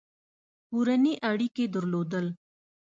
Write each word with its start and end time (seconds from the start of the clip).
کورني 0.69 1.13
اړیکي 1.29 1.65
درلودل. 1.73 2.25